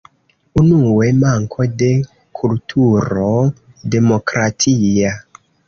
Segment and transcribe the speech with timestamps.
[0.61, 1.91] Unue: manko de
[2.41, 3.29] kulturo
[3.99, 5.17] demokratia.